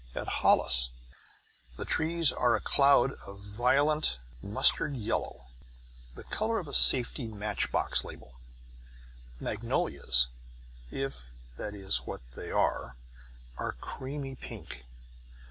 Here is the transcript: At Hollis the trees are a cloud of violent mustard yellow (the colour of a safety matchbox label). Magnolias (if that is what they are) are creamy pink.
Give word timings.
At 0.15 0.27
Hollis 0.41 0.89
the 1.75 1.85
trees 1.85 2.31
are 2.33 2.55
a 2.55 2.59
cloud 2.59 3.11
of 3.27 3.37
violent 3.39 4.17
mustard 4.41 4.95
yellow 4.97 5.45
(the 6.15 6.23
colour 6.23 6.57
of 6.57 6.67
a 6.67 6.73
safety 6.73 7.27
matchbox 7.27 8.03
label). 8.03 8.39
Magnolias 9.39 10.29
(if 10.89 11.35
that 11.57 11.75
is 11.75 11.99
what 12.07 12.21
they 12.31 12.49
are) 12.51 12.95
are 13.59 13.73
creamy 13.73 14.33
pink. 14.33 14.87